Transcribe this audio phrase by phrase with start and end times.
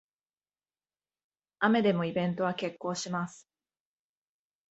[1.59, 3.47] 雨でもイベントは決行します